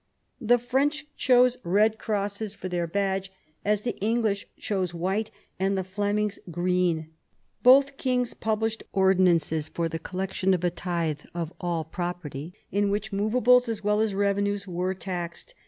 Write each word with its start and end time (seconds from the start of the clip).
The 0.39 0.57
French 0.57 1.05
chose 1.15 1.57
red 1.63 1.99
crosses 1.99 2.55
for 2.55 2.67
their 2.67 2.87
badge, 2.87 3.31
as 3.63 3.81
the 3.81 3.95
English 3.97 4.47
chose 4.57 4.95
white 4.95 5.29
and 5.59 5.77
the 5.77 5.83
Flemings 5.83 6.39
green. 6.49 7.09
Both 7.61 7.97
kings 7.97 8.33
published 8.33 8.83
ordinances 8.93 9.69
for 9.69 9.87
the 9.87 9.99
collection 9.99 10.55
of 10.55 10.63
a 10.63 10.71
tithe 10.71 11.21
of 11.35 11.53
all 11.61 11.83
property, 11.83 12.51
in 12.71 12.89
which 12.89 13.13
movables 13.13 13.69
as 13.69 13.83
well 13.83 14.01
as 14.01 14.15
revenues 14.15 14.67
were 14.67 14.95
taxed. 14.95 15.53